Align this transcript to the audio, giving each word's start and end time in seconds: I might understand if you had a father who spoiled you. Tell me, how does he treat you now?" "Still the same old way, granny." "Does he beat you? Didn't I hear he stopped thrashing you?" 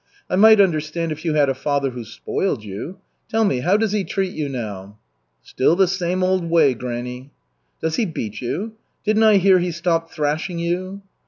I 0.31 0.35
might 0.35 0.59
understand 0.59 1.11
if 1.11 1.23
you 1.23 1.35
had 1.35 1.47
a 1.47 1.53
father 1.53 1.91
who 1.91 2.03
spoiled 2.03 2.63
you. 2.63 2.97
Tell 3.29 3.45
me, 3.45 3.59
how 3.59 3.77
does 3.77 3.91
he 3.91 4.03
treat 4.03 4.33
you 4.33 4.49
now?" 4.49 4.97
"Still 5.43 5.75
the 5.75 5.87
same 5.87 6.23
old 6.23 6.49
way, 6.49 6.73
granny." 6.73 7.29
"Does 7.83 7.97
he 7.97 8.07
beat 8.07 8.41
you? 8.41 8.71
Didn't 9.05 9.21
I 9.21 9.37
hear 9.37 9.59
he 9.59 9.69
stopped 9.69 10.11
thrashing 10.11 10.57
you?" 10.57 11.03